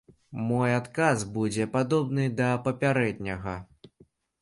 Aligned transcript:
Мой 0.45 0.71
адказ 0.77 1.25
будзе 1.35 1.69
падобны 1.77 2.27
да 2.43 2.51
папярэдняга. 2.67 3.59